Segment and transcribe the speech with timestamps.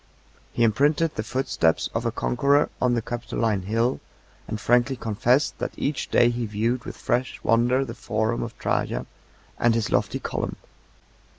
[0.51, 3.99] He imprinted the footsteps of a conqueror on the Capitoline hill,
[4.47, 9.05] and frankly confessed that each day he viewed with fresh wonder the forum of Trajan
[9.59, 10.55] and his lofty column.